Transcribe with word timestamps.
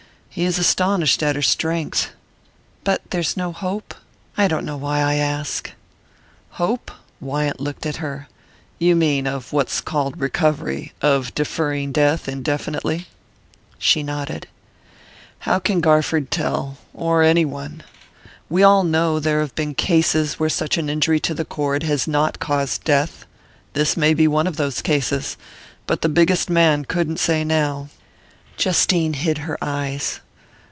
"He 0.33 0.45
is 0.45 0.57
astonished 0.57 1.21
at 1.23 1.35
her 1.35 1.41
strength." 1.41 2.11
"But 2.85 3.01
there's 3.09 3.35
no 3.35 3.51
hope? 3.51 3.93
I 4.37 4.47
don't 4.47 4.63
know 4.63 4.77
why 4.77 4.99
I 5.01 5.15
ask!" 5.15 5.69
"Hope?" 6.51 6.89
Wyant 7.19 7.59
looked 7.59 7.85
at 7.85 7.97
her. 7.97 8.29
"You 8.79 8.95
mean 8.95 9.27
of 9.27 9.51
what's 9.51 9.81
called 9.81 10.21
recovery 10.21 10.93
of 11.01 11.35
deferring 11.35 11.91
death 11.91 12.29
indefinitely?" 12.29 13.07
She 13.77 14.03
nodded. 14.03 14.47
"How 15.39 15.59
can 15.59 15.81
Garford 15.81 16.29
tell 16.31 16.77
or 16.93 17.23
any 17.23 17.43
one? 17.43 17.83
We 18.47 18.63
all 18.63 18.85
know 18.85 19.19
there 19.19 19.41
have 19.41 19.53
been 19.55 19.75
cases 19.75 20.39
where 20.39 20.47
such 20.47 20.77
injury 20.77 21.19
to 21.19 21.33
the 21.33 21.43
cord 21.43 21.83
has 21.83 22.07
not 22.07 22.39
caused 22.39 22.85
death. 22.85 23.25
This 23.73 23.97
may 23.97 24.13
be 24.13 24.29
one 24.29 24.47
of 24.47 24.55
those 24.55 24.81
cases; 24.81 25.35
but 25.85 26.01
the 26.01 26.07
biggest 26.07 26.49
man 26.49 26.85
couldn't 26.85 27.19
say 27.19 27.43
now." 27.43 27.89
Justine 28.57 29.13
hid 29.13 29.39
her 29.39 29.57
eyes. 29.59 30.19